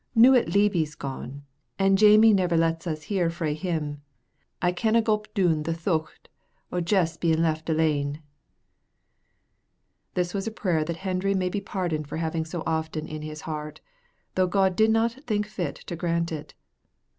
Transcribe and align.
Noo 0.15 0.33
'at 0.33 0.47
Leeby's 0.47 0.95
gone, 0.95 1.43
an' 1.77 1.95
Jamie 1.95 2.33
never 2.33 2.57
lets 2.57 2.87
us 2.87 3.03
hear 3.03 3.29
frae 3.29 3.53
him, 3.53 4.01
I 4.59 4.71
canna 4.71 4.99
gulp 5.03 5.31
doon 5.35 5.61
the 5.61 5.75
thocht 5.75 6.27
o' 6.71 6.81
Jess 6.81 7.17
bein' 7.17 7.43
left 7.43 7.69
alane." 7.69 8.19
This 10.15 10.33
was 10.33 10.47
a 10.47 10.51
prayer 10.51 10.83
that 10.85 10.97
Hendry 11.05 11.35
may 11.35 11.49
be 11.49 11.61
pardoned 11.61 12.07
for 12.09 12.17
having 12.17 12.45
so 12.45 12.63
often 12.65 13.07
in 13.07 13.21
his 13.21 13.41
heart, 13.41 13.79
though 14.33 14.47
God 14.47 14.75
did 14.75 14.89
not 14.89 15.11
think 15.27 15.45
fit 15.45 15.75
to 15.85 15.95
grant 15.95 16.31
it. 16.31 16.55